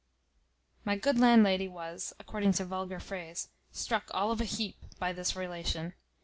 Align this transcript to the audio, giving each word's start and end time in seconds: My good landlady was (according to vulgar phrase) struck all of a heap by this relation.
My 0.83 0.95
good 0.95 1.19
landlady 1.19 1.67
was 1.67 2.11
(according 2.19 2.53
to 2.53 2.65
vulgar 2.65 2.99
phrase) 2.99 3.49
struck 3.71 4.09
all 4.15 4.31
of 4.31 4.41
a 4.41 4.45
heap 4.45 4.77
by 4.97 5.13
this 5.13 5.35
relation. 5.35 5.93